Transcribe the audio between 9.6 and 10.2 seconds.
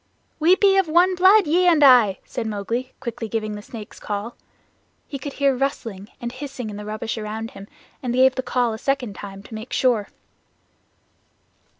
sure.